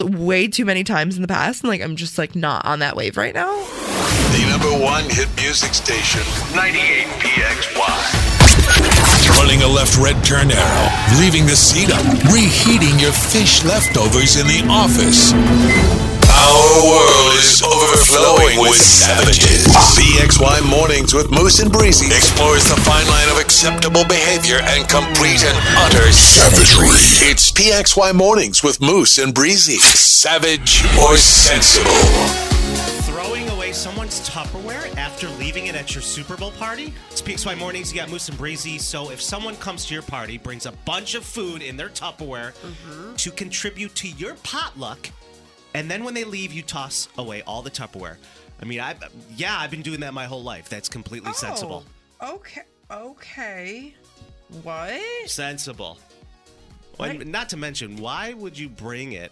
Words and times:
way 0.00 0.46
too 0.46 0.64
many 0.64 0.84
times 0.84 1.16
in 1.16 1.22
the 1.22 1.28
past 1.28 1.64
and 1.64 1.70
like 1.70 1.80
I'm 1.82 1.96
just 1.96 2.18
like 2.18 2.36
not 2.36 2.64
on 2.64 2.78
that 2.78 2.94
wave 2.94 3.16
right 3.16 3.34
now. 3.34 3.52
The 4.30 4.46
number 4.48 4.70
one 4.84 5.02
hit 5.10 5.28
music 5.36 5.74
station, 5.74 6.22
98 6.54 7.06
PXY. 7.18 8.38
Running 9.40 9.62
a 9.62 9.66
left 9.66 9.96
red 9.98 10.22
turn 10.22 10.52
arrow, 10.52 11.18
leaving 11.18 11.46
the 11.46 11.56
seat 11.56 11.90
up, 11.90 12.04
reheating 12.32 12.98
your 13.00 13.12
fish 13.12 13.64
leftovers 13.64 14.36
in 14.36 14.46
the 14.46 14.64
office. 14.70 15.32
Our 16.38 16.86
world 16.86 17.34
is 17.34 17.62
overflowing 17.62 18.60
with 18.60 18.76
savages. 18.76 19.66
PXY 19.98 20.70
Mornings 20.70 21.12
with 21.12 21.30
Moose 21.32 21.58
and 21.58 21.72
Breezy 21.72 22.06
explores 22.06 22.64
the 22.64 22.76
fine 22.82 23.06
line 23.08 23.28
of 23.28 23.38
acceptable 23.38 24.04
behavior 24.04 24.58
and 24.62 24.88
complete 24.88 25.42
and 25.42 25.58
utter 25.78 26.12
savagery. 26.12 27.28
It's 27.28 27.50
PXY 27.50 28.14
Mornings 28.14 28.62
with 28.62 28.80
Moose 28.80 29.18
and 29.18 29.34
Breezy. 29.34 29.78
Savage 29.78 30.84
or 31.02 31.16
sensible? 31.16 31.90
Throwing 33.10 33.48
away 33.50 33.72
someone's 33.72 34.20
Tupperware 34.28 34.96
after 34.96 35.28
leaving 35.40 35.66
it 35.66 35.74
at 35.74 35.92
your 35.92 36.02
Super 36.02 36.36
Bowl 36.36 36.52
party? 36.52 36.94
It's 37.10 37.20
PXY 37.20 37.58
Mornings. 37.58 37.92
You 37.92 37.98
got 37.98 38.10
Moose 38.10 38.28
and 38.28 38.38
Breezy. 38.38 38.78
So 38.78 39.10
if 39.10 39.20
someone 39.20 39.56
comes 39.56 39.86
to 39.86 39.94
your 39.94 40.04
party, 40.04 40.38
brings 40.38 40.66
a 40.66 40.72
bunch 40.84 41.16
of 41.16 41.24
food 41.24 41.62
in 41.62 41.76
their 41.76 41.88
Tupperware 41.88 42.52
mm-hmm. 42.54 43.16
to 43.16 43.30
contribute 43.32 43.94
to 43.96 44.08
your 44.08 44.34
potluck, 44.44 45.10
and 45.74 45.90
then 45.90 46.04
when 46.04 46.14
they 46.14 46.24
leave, 46.24 46.52
you 46.52 46.62
toss 46.62 47.08
away 47.18 47.42
all 47.42 47.62
the 47.62 47.70
Tupperware. 47.70 48.16
I 48.60 48.64
mean, 48.64 48.80
I 48.80 48.96
yeah, 49.36 49.56
I've 49.58 49.70
been 49.70 49.82
doing 49.82 50.00
that 50.00 50.14
my 50.14 50.24
whole 50.24 50.42
life. 50.42 50.68
That's 50.68 50.88
completely 50.88 51.30
oh, 51.30 51.34
sensible. 51.34 51.84
Oh, 52.20 52.36
okay. 52.36 52.62
Okay. 52.90 53.94
What? 54.62 55.00
Sensible. 55.26 55.98
Well, 56.98 57.10
and 57.10 57.30
not 57.30 57.50
to 57.50 57.56
mention, 57.56 57.96
why 57.96 58.32
would 58.32 58.58
you 58.58 58.68
bring 58.68 59.12
it 59.12 59.30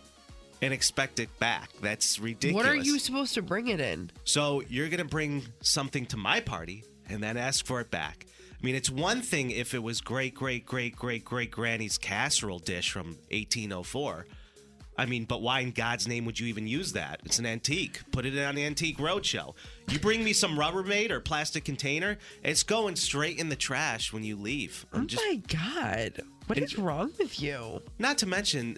and 0.62 0.73
expect 0.73 1.19
it 1.19 1.37
back? 1.39 1.70
That's 1.81 2.19
ridiculous. 2.19 2.64
What 2.64 2.73
are 2.73 2.77
you 2.77 2.98
supposed 2.98 3.34
to 3.34 3.42
bring 3.42 3.69
it 3.69 3.81
in? 3.81 4.11
So 4.25 4.62
you're 4.69 4.89
gonna 4.89 5.05
bring 5.05 5.42
something 5.62 6.07
to 6.07 6.17
my 6.17 6.41
party 6.41 6.84
and 7.09 7.23
then 7.23 7.37
ask 7.37 7.67
for 7.67 7.81
it 7.81 7.91
back. 7.91 8.27
I 8.53 8.64
mean, 8.64 8.74
it's 8.74 8.91
one 8.91 9.20
thing 9.20 9.51
if 9.51 9.74
it 9.74 9.83
was 9.83 10.01
great, 10.01 10.35
great, 10.35 10.64
great, 10.64 10.97
great, 10.97 11.24
great 11.24 11.51
granny's 11.51 11.98
casserole 11.98 12.58
dish 12.58 12.91
from 12.91 13.07
1804. 13.30 14.27
I 14.98 15.07
mean, 15.07 15.24
but 15.24 15.42
why 15.42 15.61
in 15.61 15.73
God's 15.73 16.08
name 16.08 16.24
would 16.24 16.40
you 16.40 16.46
even 16.46 16.67
use 16.67 16.92
that? 16.95 17.20
It's 17.24 17.39
an 17.39 17.46
antique. 17.46 18.01
Put 18.12 18.24
it 18.24 18.39
on 18.42 18.55
the 18.55 18.64
Antique 18.64 18.98
Roadshow. 18.98 19.55
You 19.90 19.98
bring 19.98 20.24
me 20.24 20.33
some 20.33 20.57
Rubbermaid 20.57 21.11
or 21.11 21.20
plastic 21.20 21.64
container, 21.64 22.18
it's 22.42 22.62
going 22.62 22.96
straight 22.96 23.39
in 23.39 23.48
the 23.48 23.56
trash 23.56 24.12
when 24.12 24.24
you 24.24 24.36
leave. 24.36 24.86
Oh 24.92 25.05
just 25.05 25.23
my 25.27 25.40
god. 25.48 26.23
What 26.46 26.58
is 26.58 26.79
wrong 26.79 27.12
with 27.18 27.40
you? 27.40 27.83
not 27.98 28.18
to 28.18 28.27
mention, 28.27 28.77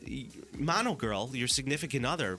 Mono 0.57 0.95
Girl, 0.95 1.31
your 1.35 1.49
significant 1.49 2.07
other, 2.07 2.39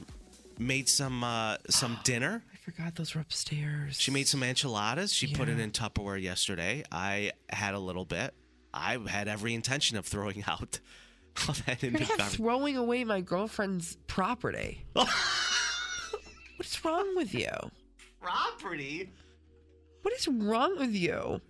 made 0.57 0.89
some 0.89 1.23
uh, 1.23 1.57
some 1.69 1.99
dinner. 2.03 2.43
I 2.53 2.57
forgot 2.57 2.95
those 2.95 3.15
were 3.15 3.21
upstairs. 3.21 3.99
She 3.99 4.11
made 4.11 4.27
some 4.27 4.43
enchiladas. 4.43 5.13
She 5.13 5.33
put 5.33 5.49
it 5.49 5.59
in 5.59 5.71
Tupperware 5.71 6.21
yesterday. 6.21 6.83
I 6.91 7.31
had 7.49 7.73
a 7.73 7.79
little 7.79 8.05
bit. 8.05 8.33
I 8.73 8.97
had 9.07 9.27
every 9.27 9.53
intention 9.53 9.97
of 9.97 10.05
throwing 10.05 10.43
out 10.47 10.79
all 11.47 11.55
that 11.65 11.81
You're 11.83 11.91
into 11.91 11.99
not 12.07 12.17
garbage. 12.17 12.35
throwing 12.35 12.77
away 12.77 13.03
my 13.03 13.21
girlfriend's 13.21 13.97
property. 14.07 14.85
What's 16.57 16.83
wrong 16.83 17.15
with 17.15 17.33
you? 17.33 17.47
Property? 18.21 19.09
What 20.01 20.13
is 20.15 20.27
wrong 20.27 20.77
with 20.77 20.93
you? 20.93 21.41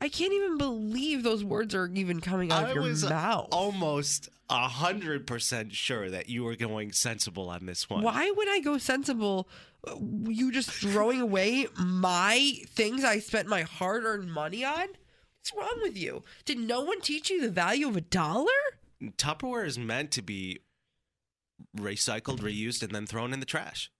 I 0.00 0.08
can't 0.08 0.32
even 0.32 0.58
believe 0.58 1.22
those 1.22 1.42
words 1.44 1.74
are 1.74 1.88
even 1.94 2.20
coming 2.20 2.52
out 2.52 2.64
of 2.64 2.70
I 2.70 2.72
your 2.74 2.82
was 2.82 3.08
mouth. 3.08 3.48
almost 3.52 4.28
a 4.50 4.68
hundred 4.68 5.26
percent 5.26 5.72
sure 5.72 6.10
that 6.10 6.28
you 6.28 6.44
were 6.44 6.56
going 6.56 6.92
sensible 6.92 7.48
on 7.48 7.66
this 7.66 7.88
one. 7.88 8.02
Why 8.02 8.30
would 8.30 8.48
I 8.48 8.60
go 8.60 8.76
sensible? 8.78 9.48
Uh, 9.86 9.96
You 10.28 10.52
just 10.52 10.70
throwing 10.70 11.20
away 11.22 11.66
my 11.78 12.52
things 12.68 13.02
I 13.04 13.18
spent 13.20 13.48
my 13.48 13.62
hard 13.62 14.04
earned 14.04 14.30
money 14.32 14.64
on? 14.64 14.88
What's 14.88 15.52
wrong 15.56 15.78
with 15.82 15.96
you? 15.96 16.22
Did 16.44 16.58
no 16.58 16.82
one 16.82 17.00
teach 17.00 17.30
you 17.30 17.40
the 17.40 17.50
value 17.50 17.88
of 17.88 17.96
a 17.96 18.00
dollar? 18.02 18.46
Tupperware 19.02 19.66
is 19.66 19.78
meant 19.78 20.10
to 20.12 20.22
be 20.22 20.60
recycled, 21.76 22.38
mm-hmm. 22.38 22.46
reused, 22.46 22.82
and 22.82 22.92
then 22.94 23.06
thrown 23.06 23.32
in 23.32 23.40
the 23.40 23.46
trash. 23.46 23.90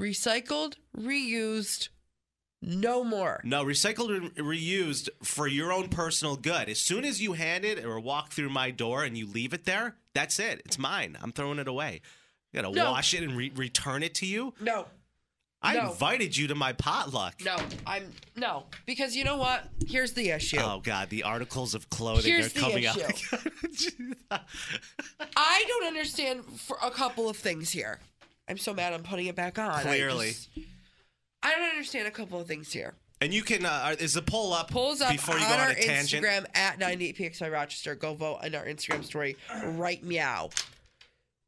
Recycled, 0.00 0.74
reused, 0.96 1.88
no 2.62 3.04
more. 3.04 3.40
No, 3.44 3.64
recycled 3.64 4.14
and 4.16 4.34
reused 4.36 5.08
for 5.22 5.46
your 5.46 5.72
own 5.72 5.88
personal 5.88 6.36
good. 6.36 6.68
As 6.68 6.80
soon 6.80 7.04
as 7.04 7.20
you 7.20 7.34
hand 7.34 7.64
it 7.64 7.84
or 7.84 8.00
walk 8.00 8.32
through 8.32 8.50
my 8.50 8.70
door 8.70 9.04
and 9.04 9.16
you 9.16 9.26
leave 9.26 9.54
it 9.54 9.64
there, 9.64 9.96
that's 10.14 10.38
it. 10.38 10.62
It's 10.64 10.78
mine. 10.78 11.16
I'm 11.22 11.32
throwing 11.32 11.58
it 11.58 11.68
away. 11.68 12.00
I 12.52 12.62
gotta 12.62 12.74
No. 12.74 12.90
wash 12.90 13.14
it 13.14 13.22
and 13.22 13.36
re- 13.36 13.52
return 13.54 14.02
it 14.02 14.14
to 14.16 14.26
you. 14.26 14.54
No, 14.60 14.86
I 15.62 15.74
No. 15.74 15.90
invited 15.90 16.36
you 16.36 16.46
to 16.48 16.54
my 16.54 16.72
potluck. 16.74 17.34
no, 17.44 17.56
I'm 17.86 18.12
no. 18.36 18.64
Because 18.84 19.16
you 19.16 19.24
know 19.24 19.36
what? 19.36 19.64
Here's 19.86 20.12
the 20.12 20.30
issue. 20.30 20.58
Oh 20.60 20.80
God, 20.82 21.08
the 21.10 21.22
articles 21.24 21.74
of 21.74 21.88
clothing 21.90 22.30
Here's 22.32 22.46
are 22.46 22.48
the 22.50 22.60
coming 22.60 22.84
issue. 22.84 23.36
out. 24.30 24.40
I 25.36 25.64
don't 25.66 25.86
understand 25.86 26.44
for 26.44 26.76
a 26.82 26.90
couple 26.90 27.28
of 27.28 27.36
things 27.36 27.70
here. 27.70 28.00
I'm 28.48 28.58
so 28.58 28.72
mad 28.74 28.92
I'm 28.92 29.02
putting 29.02 29.26
it 29.26 29.34
back 29.34 29.58
on. 29.58 29.70
I 29.70 29.82
Clearly. 29.82 30.28
just- 30.28 30.48
I 31.42 31.52
don't 31.52 31.68
understand 31.70 32.06
a 32.08 32.10
couple 32.12 32.40
of 32.40 32.46
things 32.46 32.72
here. 32.72 32.94
and 33.20 33.32
you 33.32 33.42
can 33.42 33.64
uh, 33.64 33.94
is 33.98 34.14
the 34.14 34.22
poll 34.22 34.52
up 34.52 34.70
Pulls 34.70 35.00
up 35.00 35.10
before 35.12 35.36
you 35.38 35.44
on 35.44 35.48
go 35.48 35.54
on 35.54 35.60
our 35.60 35.70
a 35.70 35.74
tangent? 35.74 36.24
Instagram 36.24 36.44
at 36.54 36.78
98pxy 36.78 37.50
Rochester. 37.50 37.94
Go 37.94 38.14
vote 38.14 38.40
on 38.42 38.54
our 38.54 38.64
Instagram 38.66 39.04
story 39.04 39.36
right 39.64 40.02
meow. 40.04 40.50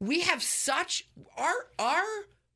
We 0.00 0.20
have 0.20 0.42
such 0.42 1.04
our 1.36 1.52
our 1.78 2.02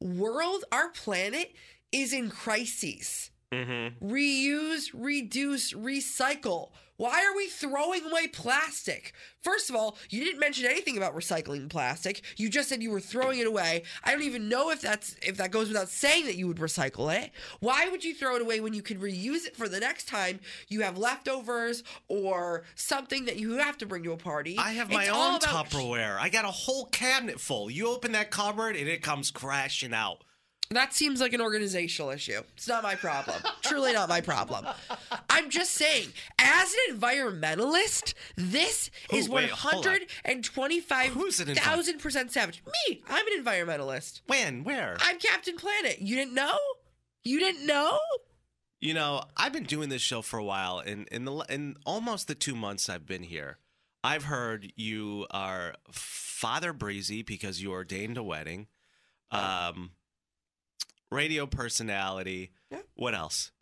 world, 0.02 0.64
our 0.72 0.90
planet 0.90 1.52
is 1.92 2.12
in 2.12 2.30
crises. 2.30 3.31
Mm-hmm. 3.52 4.06
Reuse, 4.10 4.86
reduce, 4.94 5.72
recycle. 5.74 6.70
Why 6.96 7.24
are 7.26 7.34
we 7.36 7.48
throwing 7.48 8.04
away 8.08 8.28
plastic? 8.28 9.12
First 9.40 9.68
of 9.70 9.74
all, 9.76 9.96
you 10.08 10.22
didn't 10.24 10.38
mention 10.38 10.66
anything 10.66 10.96
about 10.96 11.16
recycling 11.16 11.68
plastic. 11.68 12.22
You 12.36 12.48
just 12.48 12.68
said 12.68 12.80
you 12.82 12.90
were 12.92 13.00
throwing 13.00 13.40
it 13.40 13.46
away. 13.46 13.82
I 14.04 14.12
don't 14.12 14.22
even 14.22 14.49
know 14.49 14.70
if 14.70 14.81
that's 14.81 15.16
if 15.22 15.37
that 15.38 15.50
goes 15.50 15.66
without 15.69 15.88
saying 15.88 16.26
that 16.26 16.37
you 16.37 16.46
would 16.46 16.58
recycle 16.58 17.12
it. 17.12 17.32
Why 17.60 17.88
would 17.88 18.04
you 18.04 18.14
throw 18.14 18.37
it 18.37 18.43
away 18.43 18.60
when 18.60 18.72
you 18.72 18.82
could 18.82 19.00
reuse 19.00 19.46
it 19.46 19.56
for 19.56 19.69
the 19.69 19.81
next 19.81 20.06
time 20.06 20.38
you 20.69 20.82
have 20.82 20.96
leftovers 20.96 21.82
or 22.08 22.64
something 22.76 23.25
that 23.25 23.37
you 23.37 23.56
have 23.58 23.76
to 23.78 23.87
bring 23.87 24.05
to 24.05 24.12
a 24.12 24.16
party? 24.16 24.56
I 24.58 24.72
have 24.72 24.90
my 24.90 25.02
It's 25.05 25.10
own 25.12 25.37
about- 25.37 25.70
Tupperware. 25.70 26.19
I 26.20 26.28
got 26.28 26.44
a 26.44 26.48
whole 26.52 26.87
cabinet 26.87 27.40
full. 27.40 27.69
You 27.70 27.88
open 27.88 28.12
that 28.12 28.31
cupboard 28.31 28.76
and 28.76 28.88
it 28.88 29.02
comes 29.02 29.31
crashing 29.32 29.93
out. 29.93 30.22
That 30.70 30.94
seems 30.94 31.20
like 31.20 31.35
an 31.35 31.41
organizational 31.43 32.11
issue. 32.11 32.41
It's 32.56 32.67
not 32.67 32.82
my 32.82 32.94
problem. 32.94 33.43
Truly 33.61 33.93
not 33.93 34.09
my 34.09 34.23
problem. 34.23 34.67
I'm 35.29 35.50
just 35.50 35.73
saying, 35.73 36.09
as 36.38 36.75
an 36.88 36.99
environmentalist, 36.99 38.14
this 38.37 38.91
is 39.12 39.29
wait, 39.29 39.50
hold 39.50 39.87
on. 39.87 39.93
Who's 39.93 40.00
an 40.25 41.47
125,000 41.56 41.99
percent 41.99 42.32
savage. 42.32 42.62
Me, 42.88 43.03
I'm 43.09 43.26
an 43.26 43.44
environmentalist. 43.44 44.23
When? 44.26 44.64
Where? 44.64 44.97
I'm 45.00 45.19
Captain 45.19 45.56
Planet. 45.56 46.00
You 46.00 46.17
didn't 46.17 46.35
know? 46.35 46.56
You 47.25 47.38
didn't 47.38 47.67
know? 47.67 47.99
You 48.81 48.94
know, 48.94 49.23
I've 49.37 49.53
been 49.53 49.65
doing 49.65 49.91
this 49.91 50.03
show 50.03 50.23
for 50.23 50.38
a 50.38 50.44
while, 50.44 50.81
and 50.81 51.06
in 51.08 51.25
the 51.25 51.32
in 51.49 51.76
almost 51.85 52.29
the 52.29 52.35
two 52.35 52.56
months 52.56 52.88
I've 52.88 53.06
been 53.06 53.23
here, 53.23 53.58
I've 54.03 54.25
heard 54.25 54.73
you 54.75 55.26
are 55.31 55.75
Father 55.91 56.73
Breezy 56.73 57.23
because 57.23 57.62
you 57.62 57.70
ordained 57.73 58.17
a 58.17 58.23
wedding. 58.23 58.67
Um, 59.31 59.93
radio 61.12 61.47
personality. 61.47 62.53
Yeah. 62.70 62.79
What 62.94 63.14
else? 63.14 63.53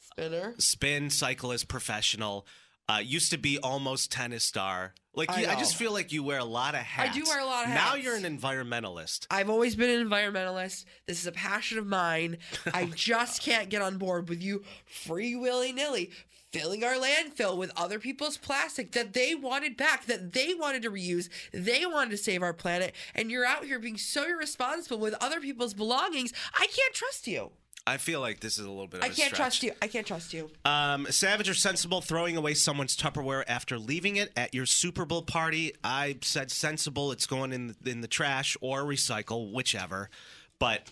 Spinner. 0.00 0.54
Spin 0.58 1.10
cyclist 1.10 1.68
professional. 1.68 2.46
Uh, 2.88 2.98
used 2.98 3.30
to 3.30 3.38
be 3.38 3.56
almost 3.58 4.10
tennis 4.10 4.42
star. 4.42 4.94
Like 5.14 5.30
I 5.30 5.40
you, 5.40 5.46
I, 5.46 5.54
just 5.54 5.76
feel 5.76 5.92
like 5.92 6.12
you 6.12 6.24
wear 6.24 6.38
a 6.40 6.44
lot 6.44 6.74
of 6.74 6.80
hats. 6.80 7.10
I 7.10 7.18
do 7.18 7.24
wear 7.24 7.40
a 7.40 7.44
lot 7.44 7.64
of 7.64 7.70
hats. 7.70 7.90
Now 7.90 7.96
you're 7.96 8.16
an 8.16 8.24
environmentalist. 8.24 9.26
I've 9.30 9.48
always 9.48 9.76
been 9.76 9.90
an 9.90 10.08
environmentalist. 10.08 10.84
This 11.06 11.20
is 11.20 11.26
a 11.26 11.32
passion 11.32 11.78
of 11.78 11.86
mine. 11.86 12.38
I 12.74 12.86
just 12.94 13.42
can't 13.42 13.68
get 13.68 13.80
on 13.80 13.98
board 13.98 14.28
with 14.28 14.42
you 14.42 14.64
free 14.86 15.36
willy 15.36 15.72
nilly 15.72 16.10
filling 16.52 16.84
our 16.84 16.94
landfill 16.94 17.56
with 17.56 17.72
other 17.76 17.98
people's 17.98 18.36
plastic 18.36 18.92
that 18.92 19.12
they 19.12 19.34
wanted 19.34 19.76
back, 19.76 20.06
that 20.06 20.32
they 20.32 20.54
wanted 20.54 20.82
to 20.82 20.90
reuse, 20.90 21.28
they 21.52 21.86
wanted 21.86 22.10
to 22.10 22.16
save 22.16 22.42
our 22.42 22.52
planet, 22.52 22.94
and 23.14 23.30
you're 23.30 23.46
out 23.46 23.64
here 23.64 23.78
being 23.78 23.96
so 23.96 24.24
irresponsible 24.28 24.98
with 24.98 25.14
other 25.20 25.40
people's 25.40 25.74
belongings. 25.74 26.32
I 26.54 26.66
can't 26.66 26.94
trust 26.94 27.26
you. 27.26 27.50
I 27.86 27.96
feel 27.96 28.20
like 28.20 28.40
this 28.40 28.58
is 28.58 28.66
a 28.66 28.70
little 28.70 28.86
bit 28.86 28.98
of 28.98 29.04
I 29.04 29.06
can't 29.06 29.34
stretch. 29.34 29.36
trust 29.36 29.62
you. 29.62 29.72
I 29.80 29.86
can't 29.86 30.06
trust 30.06 30.34
you. 30.34 30.50
Um, 30.64 31.06
savage 31.10 31.48
or 31.48 31.54
sensible 31.54 32.00
throwing 32.00 32.36
away 32.36 32.54
someone's 32.54 32.96
Tupperware 32.96 33.42
after 33.48 33.78
leaving 33.78 34.16
it 34.16 34.30
at 34.36 34.54
your 34.54 34.66
Super 34.66 35.04
Bowl 35.04 35.22
party? 35.22 35.72
I 35.82 36.18
said 36.20 36.50
sensible. 36.50 37.10
It's 37.10 37.26
going 37.26 37.52
in 37.52 37.74
the, 37.82 37.90
in 37.90 38.00
the 38.02 38.06
trash 38.06 38.56
or 38.60 38.82
recycle, 38.82 39.52
whichever. 39.52 40.10
But 40.58 40.82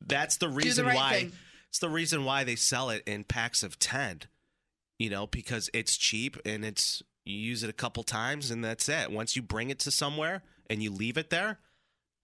that's 0.00 0.36
the 0.36 0.48
reason 0.48 0.86
right 0.86 0.96
why. 0.96 1.12
thing. 1.12 1.32
It's 1.70 1.80
the 1.80 1.90
reason 1.90 2.24
why 2.24 2.44
they 2.44 2.54
sell 2.54 2.88
it 2.90 3.02
in 3.04 3.24
packs 3.24 3.62
of 3.62 3.78
ten. 3.78 4.20
You 4.98 5.10
know, 5.10 5.26
because 5.26 5.70
it's 5.72 5.96
cheap 5.96 6.36
and 6.44 6.64
it's 6.64 7.02
you 7.24 7.36
use 7.36 7.62
it 7.62 7.70
a 7.70 7.74
couple 7.74 8.02
times 8.02 8.50
and 8.50 8.64
that's 8.64 8.88
it. 8.88 9.10
Once 9.10 9.36
you 9.36 9.42
bring 9.42 9.70
it 9.70 9.78
to 9.80 9.90
somewhere 9.90 10.42
and 10.68 10.82
you 10.82 10.90
leave 10.90 11.16
it 11.16 11.30
there, 11.30 11.58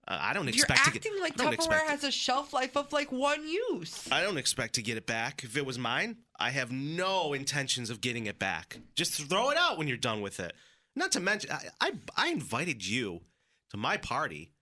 uh, 0.06 0.18
I 0.20 0.32
don't 0.34 0.44
You're 0.44 0.54
expect 0.54 0.84
to 0.84 0.90
get. 0.90 1.06
like 1.20 1.36
Tupperware 1.36 1.86
has 1.86 2.04
a 2.04 2.10
shelf 2.10 2.52
life 2.52 2.76
of 2.76 2.92
like 2.92 3.10
one 3.10 3.46
use. 3.46 4.06
I 4.10 4.22
don't 4.22 4.36
expect 4.36 4.74
to 4.74 4.82
get 4.82 4.96
it 4.96 5.06
back. 5.06 5.42
If 5.44 5.56
it 5.56 5.64
was 5.64 5.78
mine, 5.78 6.16
I 6.38 6.50
have 6.50 6.70
no 6.70 7.32
intentions 7.32 7.90
of 7.90 8.00
getting 8.00 8.26
it 8.26 8.38
back. 8.38 8.78
Just 8.96 9.12
throw 9.12 9.50
it 9.50 9.56
out 9.56 9.78
when 9.78 9.88
you're 9.88 9.96
done 9.96 10.20
with 10.20 10.40
it. 10.40 10.52
Not 10.96 11.12
to 11.12 11.20
mention, 11.20 11.50
I, 11.52 11.68
I, 11.80 11.92
I 12.16 12.28
invited 12.28 12.86
you 12.86 13.22
to 13.70 13.76
my 13.76 13.96
party. 13.96 14.52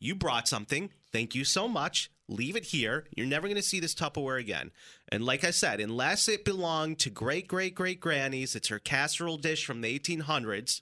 You 0.00 0.16
brought 0.16 0.48
something. 0.48 0.90
Thank 1.12 1.34
you 1.34 1.44
so 1.44 1.68
much. 1.68 2.10
Leave 2.26 2.56
it 2.56 2.66
here. 2.66 3.04
You're 3.16 3.26
never 3.26 3.46
going 3.46 3.56
to 3.56 3.62
see 3.62 3.80
this 3.80 3.94
Tupperware 3.94 4.40
again. 4.40 4.70
And 5.10 5.24
like 5.24 5.44
I 5.44 5.50
said, 5.50 5.80
unless 5.80 6.28
it 6.28 6.44
belonged 6.44 6.98
to 7.00 7.10
great, 7.10 7.46
great, 7.46 7.74
great 7.74 8.00
grannies, 8.00 8.56
it's 8.56 8.68
her 8.68 8.78
casserole 8.78 9.36
dish 9.36 9.64
from 9.64 9.80
the 9.80 9.98
1800s. 9.98 10.80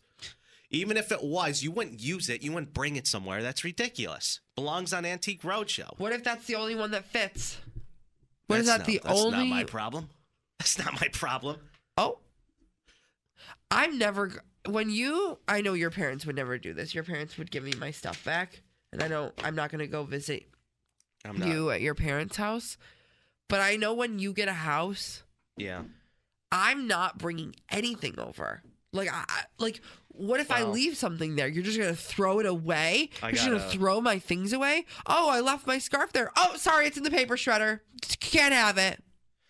Even 0.70 0.96
if 0.98 1.10
it 1.10 1.22
was, 1.22 1.62
you 1.62 1.70
wouldn't 1.70 2.00
use 2.00 2.28
it. 2.28 2.42
You 2.42 2.52
wouldn't 2.52 2.74
bring 2.74 2.96
it 2.96 3.06
somewhere. 3.06 3.42
That's 3.42 3.64
ridiculous. 3.64 4.40
Belongs 4.54 4.92
on 4.92 5.04
Antique 5.06 5.42
Roadshow. 5.42 5.98
What 5.98 6.12
if 6.12 6.22
that's 6.22 6.46
the 6.46 6.56
only 6.56 6.74
one 6.74 6.90
that 6.90 7.06
fits? 7.06 7.58
What 8.46 8.60
is 8.60 8.66
That's 8.66 8.86
that 8.86 8.88
no- 8.88 8.92
the 8.94 9.00
that's 9.04 9.20
only 9.20 9.30
That's 9.30 9.48
not 9.48 9.56
my 9.56 9.64
problem. 9.64 10.08
That's 10.58 10.78
not 10.78 11.00
my 11.00 11.08
problem. 11.12 11.56
Oh. 11.96 12.18
I'm 13.70 13.98
never 13.98 14.42
when 14.66 14.90
you 14.90 15.38
I 15.46 15.60
know 15.60 15.74
your 15.74 15.90
parents 15.90 16.26
would 16.26 16.36
never 16.36 16.58
do 16.58 16.74
this. 16.74 16.94
Your 16.94 17.04
parents 17.04 17.38
would 17.38 17.50
give 17.50 17.64
me 17.64 17.72
my 17.78 17.90
stuff 17.90 18.22
back. 18.24 18.60
And 18.92 19.02
I 19.02 19.08
know 19.08 19.32
I'm 19.44 19.54
not 19.54 19.70
going 19.70 19.80
to 19.80 19.86
go 19.86 20.04
visit 20.04 20.44
you 21.34 21.70
at 21.70 21.80
your 21.80 21.94
parents' 21.94 22.36
house. 22.36 22.78
But 23.48 23.60
I 23.60 23.76
know 23.76 23.94
when 23.94 24.18
you 24.18 24.32
get 24.32 24.48
a 24.48 24.52
house, 24.54 25.22
Yeah. 25.56 25.82
I'm 26.50 26.86
not 26.86 27.18
bringing 27.18 27.54
anything 27.70 28.18
over. 28.18 28.62
Like 28.92 29.10
I 29.12 29.24
like 29.58 29.82
what 30.08 30.40
if 30.40 30.50
I 30.50 30.64
leave 30.64 30.96
something 30.96 31.36
there? 31.36 31.46
You're 31.46 31.62
just 31.62 31.78
going 31.78 31.94
to 31.94 32.00
throw 32.00 32.40
it 32.40 32.46
away? 32.46 33.10
I 33.22 33.26
You're 33.28 33.32
just 33.34 33.46
going 33.46 33.58
to 33.58 33.64
gotta- 33.64 33.78
throw 33.78 34.00
my 34.00 34.18
things 34.18 34.52
away? 34.52 34.84
Oh, 35.06 35.28
I 35.30 35.40
left 35.40 35.66
my 35.66 35.78
scarf 35.78 36.12
there. 36.12 36.30
Oh, 36.36 36.54
sorry, 36.56 36.86
it's 36.86 36.96
in 36.96 37.04
the 37.04 37.10
paper 37.10 37.36
shredder. 37.36 37.80
Can't 38.20 38.52
have 38.54 38.78
it. 38.78 39.02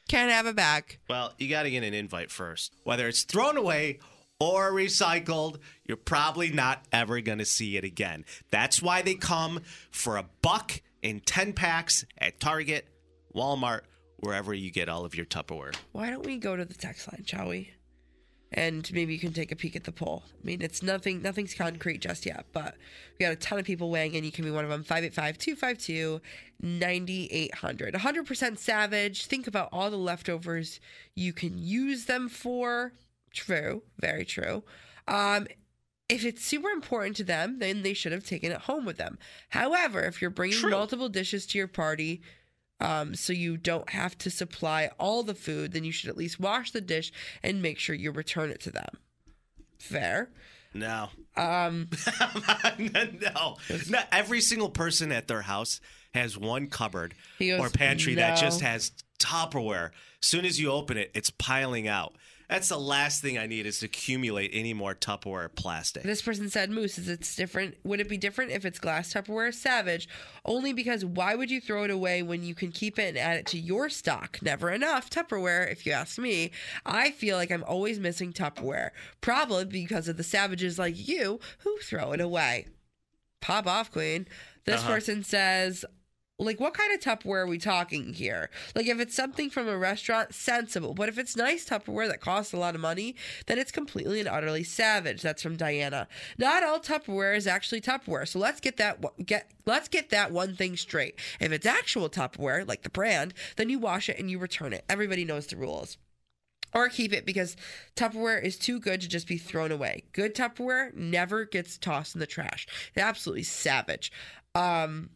Can't 0.08 0.30
have 0.30 0.46
it 0.46 0.56
back. 0.56 0.98
Well, 1.08 1.32
you 1.38 1.48
got 1.48 1.62
to 1.62 1.70
get 1.70 1.84
an 1.84 1.94
invite 1.94 2.30
first. 2.30 2.74
Whether 2.84 3.08
it's 3.08 3.22
thrown 3.22 3.56
away 3.56 4.00
or 4.40 4.72
recycled, 4.72 5.58
you're 5.84 5.96
probably 5.96 6.50
not 6.50 6.84
ever 6.92 7.20
going 7.20 7.38
to 7.38 7.44
see 7.44 7.76
it 7.76 7.84
again. 7.84 8.24
That's 8.50 8.80
why 8.80 9.02
they 9.02 9.14
come 9.14 9.62
for 9.90 10.16
a 10.16 10.26
buck 10.42 10.80
in 11.02 11.20
10 11.20 11.52
packs 11.52 12.04
at 12.18 12.38
Target, 12.40 12.88
Walmart, 13.34 13.82
wherever 14.18 14.54
you 14.54 14.70
get 14.70 14.88
all 14.88 15.04
of 15.04 15.14
your 15.14 15.26
Tupperware. 15.26 15.74
Why 15.92 16.10
don't 16.10 16.24
we 16.24 16.36
go 16.38 16.56
to 16.56 16.64
the 16.64 16.74
text 16.74 17.10
line, 17.12 17.24
shall 17.24 17.48
we? 17.48 17.72
And 18.50 18.90
maybe 18.94 19.12
you 19.12 19.18
can 19.18 19.34
take 19.34 19.52
a 19.52 19.56
peek 19.56 19.76
at 19.76 19.84
the 19.84 19.92
poll. 19.92 20.22
I 20.26 20.46
mean, 20.46 20.62
it's 20.62 20.82
nothing, 20.82 21.20
nothing's 21.20 21.52
concrete 21.52 22.00
just 22.00 22.24
yet, 22.24 22.46
but 22.52 22.76
we 23.18 23.26
got 23.26 23.32
a 23.32 23.36
ton 23.36 23.58
of 23.58 23.66
people 23.66 23.90
weighing 23.90 24.14
in. 24.14 24.24
You 24.24 24.32
can 24.32 24.44
be 24.44 24.50
one 24.50 24.64
of 24.64 24.70
them. 24.70 24.82
585 24.82 25.36
252 25.36 26.20
9800. 26.62 27.94
100% 27.94 28.58
savage. 28.58 29.26
Think 29.26 29.46
about 29.46 29.68
all 29.70 29.90
the 29.90 29.98
leftovers 29.98 30.80
you 31.14 31.34
can 31.34 31.58
use 31.58 32.06
them 32.06 32.28
for. 32.30 32.94
True. 33.32 33.82
Very 33.98 34.24
true. 34.24 34.64
Um, 35.06 35.46
if 36.08 36.24
it's 36.24 36.44
super 36.44 36.68
important 36.68 37.16
to 37.16 37.24
them, 37.24 37.58
then 37.58 37.82
they 37.82 37.92
should 37.92 38.12
have 38.12 38.24
taken 38.24 38.50
it 38.50 38.62
home 38.62 38.84
with 38.84 38.96
them. 38.96 39.18
However, 39.50 40.04
if 40.04 40.22
you're 40.22 40.30
bringing 40.30 40.58
True. 40.58 40.70
multiple 40.70 41.08
dishes 41.08 41.46
to 41.48 41.58
your 41.58 41.68
party, 41.68 42.22
um, 42.80 43.14
so 43.14 43.32
you 43.32 43.56
don't 43.56 43.90
have 43.90 44.16
to 44.18 44.30
supply 44.30 44.90
all 44.98 45.22
the 45.22 45.34
food, 45.34 45.72
then 45.72 45.84
you 45.84 45.92
should 45.92 46.08
at 46.08 46.16
least 46.16 46.40
wash 46.40 46.70
the 46.70 46.80
dish 46.80 47.12
and 47.42 47.60
make 47.60 47.78
sure 47.78 47.94
you 47.94 48.10
return 48.10 48.50
it 48.50 48.60
to 48.62 48.70
them. 48.70 48.98
Fair. 49.78 50.30
No. 50.72 51.08
Um, 51.36 51.88
no. 52.78 53.56
Not 53.88 54.08
every 54.12 54.40
single 54.40 54.70
person 54.70 55.12
at 55.12 55.28
their 55.28 55.42
house 55.42 55.80
has 56.14 56.38
one 56.38 56.68
cupboard 56.68 57.14
goes, 57.38 57.60
or 57.60 57.68
pantry 57.68 58.14
that 58.14 58.38
just 58.38 58.60
has 58.60 58.92
Tupperware. 59.18 59.90
As 60.22 60.28
soon 60.28 60.44
as 60.44 60.60
you 60.60 60.70
open 60.70 60.96
it, 60.96 61.10
it's 61.14 61.30
piling 61.30 61.88
out. 61.88 62.16
That's 62.48 62.70
the 62.70 62.78
last 62.78 63.20
thing 63.20 63.36
I 63.36 63.46
need 63.46 63.66
is 63.66 63.80
to 63.80 63.86
accumulate 63.86 64.52
any 64.54 64.72
more 64.72 64.94
Tupperware 64.94 65.54
plastic. 65.54 66.02
this 66.02 66.22
person 66.22 66.48
said, 66.48 66.70
Moose, 66.70 66.96
is 66.96 67.06
it's 67.06 67.36
different? 67.36 67.76
Would 67.84 68.00
it 68.00 68.08
be 68.08 68.16
different 68.16 68.52
if 68.52 68.64
it's 68.64 68.78
glass 68.78 69.12
Tupperware? 69.12 69.52
Savage. 69.52 70.08
Only 70.46 70.72
because 70.72 71.04
why 71.04 71.34
would 71.34 71.50
you 71.50 71.60
throw 71.60 71.84
it 71.84 71.90
away 71.90 72.22
when 72.22 72.42
you 72.42 72.54
can 72.54 72.72
keep 72.72 72.98
it 72.98 73.08
and 73.10 73.18
add 73.18 73.36
it 73.36 73.44
to 73.48 73.58
your 73.58 73.90
stock? 73.90 74.38
Never 74.40 74.70
enough 74.70 75.10
Tupperware, 75.10 75.70
if 75.70 75.84
you 75.84 75.92
ask 75.92 76.18
me. 76.18 76.50
I 76.86 77.10
feel 77.10 77.36
like 77.36 77.50
I'm 77.50 77.64
always 77.64 78.00
missing 78.00 78.32
Tupperware. 78.32 78.90
Probably 79.20 79.66
because 79.66 80.08
of 80.08 80.16
the 80.16 80.24
savages 80.24 80.78
like 80.78 81.06
you 81.08 81.40
who 81.58 81.76
throw 81.82 82.12
it 82.12 82.20
away. 82.20 82.66
Pop 83.42 83.66
off, 83.66 83.92
Queen. 83.92 84.26
This 84.64 84.80
Uh-huh. 84.80 84.94
person 84.94 85.22
says, 85.22 85.84
like, 86.38 86.60
what 86.60 86.74
kind 86.74 86.92
of 86.92 87.00
Tupperware 87.00 87.42
are 87.42 87.46
we 87.46 87.58
talking 87.58 88.12
here? 88.12 88.48
Like, 88.76 88.86
if 88.86 89.00
it's 89.00 89.14
something 89.14 89.50
from 89.50 89.66
a 89.66 89.76
restaurant, 89.76 90.34
sensible. 90.34 90.94
But 90.94 91.08
if 91.08 91.18
it's 91.18 91.36
nice 91.36 91.64
Tupperware 91.64 92.08
that 92.08 92.20
costs 92.20 92.52
a 92.52 92.58
lot 92.58 92.76
of 92.76 92.80
money, 92.80 93.16
then 93.46 93.58
it's 93.58 93.72
completely 93.72 94.20
and 94.20 94.28
utterly 94.28 94.62
savage. 94.62 95.20
That's 95.20 95.42
from 95.42 95.56
Diana. 95.56 96.06
Not 96.38 96.62
all 96.62 96.78
Tupperware 96.78 97.36
is 97.36 97.48
actually 97.48 97.80
Tupperware. 97.80 98.28
So 98.28 98.38
let's 98.38 98.60
get 98.60 98.76
that 98.76 99.04
get 99.26 99.50
let's 99.66 99.88
get 99.88 100.10
that 100.10 100.30
one 100.30 100.54
thing 100.54 100.76
straight. 100.76 101.18
If 101.40 101.50
it's 101.50 101.66
actual 101.66 102.08
Tupperware, 102.08 102.66
like 102.66 102.82
the 102.82 102.90
brand, 102.90 103.34
then 103.56 103.68
you 103.68 103.80
wash 103.80 104.08
it 104.08 104.18
and 104.18 104.30
you 104.30 104.38
return 104.38 104.72
it. 104.72 104.84
Everybody 104.88 105.24
knows 105.24 105.46
the 105.48 105.56
rules 105.56 105.98
or 106.74 106.88
keep 106.88 107.12
it 107.12 107.26
because 107.26 107.56
Tupperware 107.96 108.42
is 108.42 108.56
too 108.56 108.78
good 108.78 109.00
to 109.00 109.08
just 109.08 109.26
be 109.26 109.38
thrown 109.38 109.72
away. 109.72 110.04
Good 110.12 110.34
Tupperware 110.34 110.94
never 110.94 111.44
gets 111.44 111.78
tossed 111.78 112.14
in 112.14 112.20
the 112.20 112.26
trash. 112.26 112.66
They're 112.94 113.06
absolutely 113.06 113.44
savage. 113.44 114.12
Um, 114.54 115.10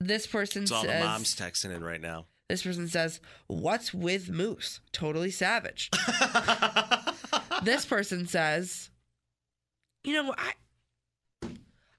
this 0.00 0.26
person 0.26 0.62
It's 0.62 0.72
all 0.72 0.82
the 0.82 0.88
says. 0.88 1.04
moms 1.04 1.34
texting 1.34 1.74
in 1.74 1.82
right 1.84 2.00
now. 2.00 2.26
This 2.48 2.62
person 2.62 2.88
says, 2.88 3.20
"What's 3.46 3.92
with 3.92 4.30
moose? 4.30 4.80
Totally 4.92 5.30
savage." 5.30 5.90
this 7.62 7.84
person 7.84 8.26
says, 8.26 8.90
"You 10.04 10.14
know, 10.14 10.34
I, 10.38 10.52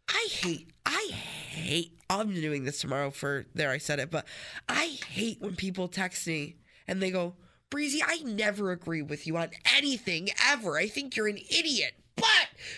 I 0.07 0.27
hate, 0.31 0.71
I 0.85 1.09
hate. 1.11 1.99
I'm 2.09 2.33
doing 2.33 2.63
this 2.63 2.79
tomorrow 2.81 3.11
for 3.11 3.45
there. 3.53 3.69
I 3.69 3.77
said 3.77 3.99
it, 3.99 4.09
but 4.09 4.25
I 4.67 4.97
hate 5.07 5.39
when 5.39 5.55
people 5.55 5.87
text 5.87 6.25
me 6.27 6.55
and 6.87 7.01
they 7.01 7.11
go." 7.11 7.35
Breezy, 7.69 8.01
I 8.03 8.23
never 8.23 8.71
agree 8.71 9.03
with 9.03 9.27
you 9.27 9.37
on 9.37 9.49
anything 9.77 10.29
ever. 10.47 10.75
I 10.75 10.87
think 10.87 11.15
you're 11.15 11.27
an 11.27 11.37
idiot. 11.37 11.93
But 12.15 12.25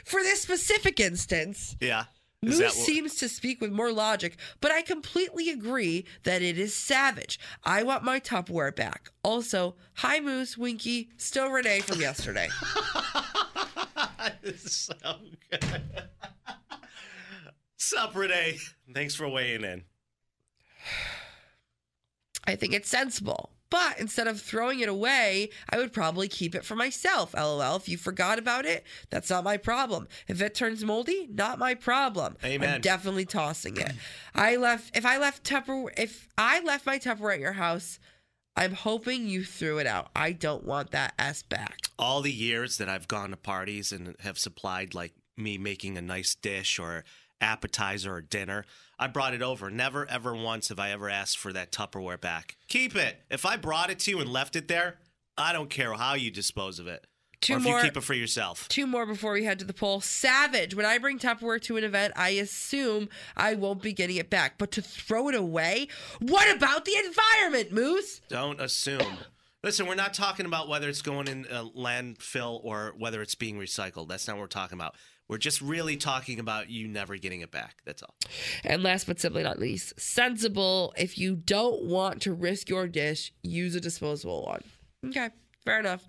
for 0.04 0.22
this 0.22 0.42
specific 0.42 1.00
instance, 1.00 1.78
Yeah. 1.80 2.04
Moose 2.44 2.54
Is 2.54 2.60
that 2.60 2.66
what- 2.70 2.74
seems 2.88 3.16
to 3.16 3.30
speak 3.30 3.62
with 3.62 3.72
more 3.72 3.92
logic, 3.92 4.36
but 4.62 4.72
I 4.72 4.82
completely 4.82 5.50
agree 5.52 6.06
that 6.24 6.42
it 6.42 6.58
is 6.58 6.76
savage. 6.76 7.40
I 7.64 7.84
want 7.84 8.04
my 8.04 8.20
Tupperware 8.20 8.76
back. 8.76 9.12
Also, 9.24 9.76
hi 9.96 10.20
Moose, 10.20 10.58
Winky, 10.58 11.12
still 11.18 11.50
Renee 11.52 11.82
from 11.82 12.02
yesterday. 12.02 12.50
so 14.58 14.94
good. 15.52 15.66
Sup, 17.78 18.16
Renee? 18.16 18.58
Thanks 18.94 19.14
for 19.14 19.28
weighing 19.30 19.64
in. 19.64 19.84
I 22.46 22.56
think 22.56 22.74
it's 22.74 22.90
sensible. 22.90 23.52
But 23.72 24.00
instead 24.00 24.28
of 24.28 24.40
throwing 24.40 24.82
it 24.82 24.90
away, 24.90 25.50
I 25.70 25.78
would 25.78 25.94
probably 25.94 26.28
keep 26.28 26.54
it 26.54 26.64
for 26.64 26.76
myself. 26.76 27.34
LOL. 27.34 27.78
If 27.78 27.90
you 27.90 27.98
forgot 27.98 28.38
about 28.38 28.66
it, 28.66 28.86
that's 29.10 29.30
not 29.32 29.44
my 29.44 29.58
problem. 29.58 30.08
If 30.28 30.42
it 30.42 30.54
turns 30.54 30.84
moldy, 30.84 31.28
not 31.34 31.58
my 31.58 31.74
problem. 31.74 32.38
Amen. 32.44 32.76
I'm 32.76 32.82
definitely 32.82 33.26
tossing 33.26 33.78
it. 33.78 33.94
I 34.36 34.58
left 34.58 34.96
if 34.96 35.06
I 35.06 35.18
left 35.18 35.44
Tupperware 35.44 35.98
if 35.98 36.28
I 36.38 36.60
left 36.60 36.86
my 36.86 37.00
Tupperware 37.00 37.34
at 37.36 37.40
your 37.40 37.54
house, 37.54 37.98
I'm 38.58 38.74
hoping 38.74 39.28
you 39.28 39.44
threw 39.46 39.78
it 39.80 39.88
out. 39.88 40.10
I 40.16 40.34
don't 40.34 40.66
want 40.66 40.92
that 40.92 41.14
S 41.18 41.42
back. 41.42 41.80
all 41.98 42.22
the 42.22 42.32
years 42.34 42.78
that 42.78 42.90
I've 42.90 43.08
gone 43.08 43.30
to 43.32 43.38
parties 43.38 43.94
and 43.94 44.16
have 44.20 44.38
supplied 44.38 44.94
like 44.94 45.14
me 45.38 45.58
making 45.58 45.98
a 45.98 46.02
nice 46.02 46.36
dish 46.36 46.78
or 46.78 47.06
appetizer 47.42 48.16
or 48.16 48.22
dinner, 48.22 48.66
I 49.00 49.08
brought 49.08 49.34
it 49.34 49.42
over. 49.42 49.70
Never 49.70 50.06
ever 50.10 50.36
once 50.36 50.70
have 50.70 50.80
I 50.80 50.92
ever 50.92 51.10
asked 51.10 51.38
for 51.38 51.52
that 51.54 51.72
Tupperware 51.72 52.22
back. 52.22 52.56
Keep 52.68 52.96
it. 52.96 53.18
If 53.30 53.46
I 53.46 53.58
brought 53.58 53.90
it 53.90 54.00
to 54.00 54.12
you 54.12 54.20
and 54.20 54.32
left 54.32 54.56
it 54.56 54.68
there, 54.68 55.00
I 55.38 55.54
don't 55.54 55.70
care 55.70 55.94
how 55.94 56.14
you 56.14 56.32
dispose 56.32 56.80
of 56.80 56.88
it. 56.88 57.08
Two 57.42 57.54
or 57.54 57.58
if 57.58 57.64
more- 57.64 57.78
you 57.80 57.86
keep 57.86 57.98
it 57.98 58.04
for 58.04 58.14
yourself. 58.14 58.68
Two 58.70 58.86
more 58.86 59.08
before 59.08 59.34
we 59.34 59.44
head 59.44 59.58
to 59.60 59.66
the 59.66 59.74
poll. 59.74 60.00
Savage. 60.00 60.76
When 60.76 60.86
I 60.86 61.00
bring 61.00 61.18
Tupperware 61.18 61.60
to 61.64 61.78
an 61.78 61.84
event, 61.84 62.14
I 62.16 62.30
assume 62.30 63.10
I 63.36 63.56
won't 63.56 63.82
be 63.82 63.94
getting 63.94 64.18
it 64.18 64.30
back. 64.30 64.60
But 64.60 64.70
to 64.74 64.82
throw 64.84 65.28
it 65.30 65.34
away? 65.36 65.88
What 66.20 66.56
about 66.56 66.86
the 66.86 66.94
environment, 67.04 67.72
Moose? 67.72 68.22
Don't 68.30 68.62
assume. 68.62 69.18
Listen, 69.64 69.88
we're 69.88 69.96
not 69.96 70.14
talking 70.14 70.46
about 70.46 70.68
whether 70.70 70.88
it's 70.88 71.02
going 71.02 71.28
in 71.28 71.46
a 71.50 71.64
landfill 71.66 72.60
or 72.64 72.94
whether 72.98 73.22
it's 73.24 73.36
being 73.36 73.58
recycled. 73.58 74.08
That's 74.08 74.28
not 74.28 74.36
what 74.38 74.42
we're 74.42 74.48
talking 74.48 74.78
about. 74.78 74.96
We're 75.32 75.38
just 75.38 75.62
really 75.62 75.96
talking 75.96 76.40
about 76.42 76.70
you 76.70 76.90
never 76.90 77.16
getting 77.16 77.40
it 77.40 77.52
back. 77.52 77.78
That's 77.86 78.04
all. 78.04 78.14
And 78.66 78.84
last 78.84 79.08
but 79.08 79.18
simply 79.22 79.44
not 79.44 79.60
least, 79.60 79.98
sensible. 79.98 80.94
If 80.98 81.18
you 81.18 81.38
don't 81.38 81.86
want 81.86 82.22
to 82.24 82.34
risk 82.34 82.68
your 82.68 82.86
dish, 82.86 83.32
use 83.42 83.74
a 83.74 83.80
disposable 83.80 84.46
one. 84.46 84.62
Okay, 85.08 85.30
fair 85.64 85.80
enough. 85.80 86.06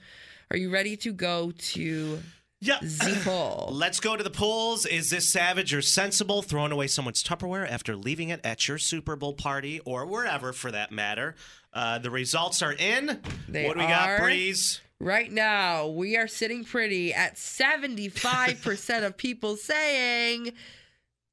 Are 0.50 0.56
you 0.56 0.70
ready 0.70 0.96
to 0.96 1.12
go 1.12 1.52
to 1.56 2.18
Yeah. 2.60 2.80
the 2.80 3.20
poll? 3.24 3.68
Let's 3.72 4.00
go 4.00 4.16
to 4.16 4.24
the 4.24 4.28
polls. 4.28 4.86
Is 4.86 5.10
this 5.10 5.28
savage 5.28 5.72
or 5.72 5.82
sensible 5.82 6.42
throwing 6.42 6.72
away 6.72 6.88
someone's 6.88 7.22
Tupperware 7.22 7.70
after 7.70 7.94
leaving 7.94 8.30
it 8.30 8.40
at 8.42 8.66
your 8.66 8.76
Super 8.78 9.14
Bowl 9.14 9.34
party 9.34 9.78
or 9.84 10.04
wherever 10.04 10.52
for 10.52 10.72
that 10.72 10.90
matter? 10.90 11.36
Uh, 11.72 11.98
the 12.00 12.10
results 12.10 12.60
are 12.60 12.72
in. 12.72 13.20
They 13.48 13.68
what 13.68 13.74
do 13.74 13.80
we 13.80 13.86
got. 13.86 14.20
Breeze? 14.20 14.80
Right 15.02 15.30
now, 15.32 15.88
we 15.88 16.16
are 16.16 16.28
sitting 16.28 16.62
pretty 16.62 17.12
at 17.12 17.34
75% 17.34 19.04
of 19.04 19.16
people 19.16 19.56
saying 19.56 20.52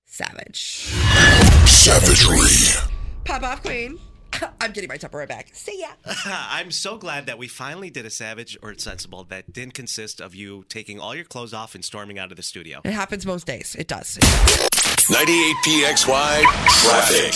savage. 0.05 0.91
Savagery. 1.67 2.89
Pop 3.25 3.43
off, 3.43 3.61
queen. 3.61 3.99
I'm 4.59 4.71
getting 4.71 4.87
my 4.87 4.97
Tupperware 4.97 5.27
back. 5.27 5.49
See 5.53 5.81
ya. 5.81 5.89
I'm 6.25 6.71
so 6.71 6.97
glad 6.97 7.27
that 7.27 7.37
we 7.37 7.47
finally 7.47 7.91
did 7.91 8.07
a 8.07 8.09
savage 8.09 8.57
or 8.63 8.73
sensible 8.73 9.23
that 9.25 9.53
didn't 9.53 9.75
consist 9.75 10.19
of 10.19 10.33
you 10.33 10.65
taking 10.67 10.99
all 10.99 11.13
your 11.13 11.25
clothes 11.25 11.53
off 11.53 11.75
and 11.75 11.85
storming 11.85 12.17
out 12.17 12.31
of 12.31 12.37
the 12.37 12.43
studio. 12.43 12.81
It 12.83 12.93
happens 12.93 13.23
most 13.23 13.45
days. 13.45 13.75
It 13.77 13.87
does. 13.87 14.17
98PXY 14.17 16.41
traffic. 16.81 17.35